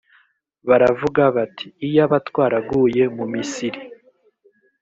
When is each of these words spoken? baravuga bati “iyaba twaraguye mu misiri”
baravuga 0.67 1.21
bati 1.35 1.67
“iyaba 1.87 2.17
twaraguye 2.27 3.03
mu 3.17 3.25
misiri” 3.33 3.79